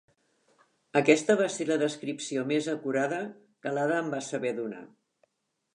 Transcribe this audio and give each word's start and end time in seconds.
Aquesta 1.01 1.35
va 1.41 1.49
ser 1.57 1.67
la 1.71 1.77
descripció 1.83 2.47
més 2.53 2.71
acurada 2.75 3.21
que 3.65 3.77
l'Ada 3.79 4.03
em 4.07 4.13
va 4.17 4.25
saber 4.31 4.57
donar. 4.63 4.83